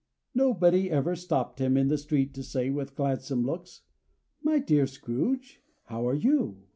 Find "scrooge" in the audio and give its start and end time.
4.87-5.61